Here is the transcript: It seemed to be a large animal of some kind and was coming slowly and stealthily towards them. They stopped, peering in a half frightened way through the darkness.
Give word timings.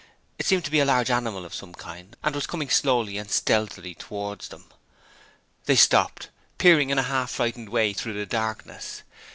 It 0.39 0.47
seemed 0.47 0.65
to 0.65 0.71
be 0.71 0.79
a 0.79 0.85
large 0.85 1.11
animal 1.11 1.45
of 1.45 1.53
some 1.53 1.75
kind 1.75 2.15
and 2.23 2.33
was 2.33 2.47
coming 2.47 2.69
slowly 2.69 3.19
and 3.19 3.29
stealthily 3.29 3.93
towards 3.93 4.47
them. 4.47 4.65
They 5.65 5.75
stopped, 5.75 6.29
peering 6.57 6.89
in 6.89 6.97
a 6.97 7.03
half 7.03 7.29
frightened 7.29 7.69
way 7.69 7.93
through 7.93 8.13
the 8.13 8.25
darkness. 8.25 9.03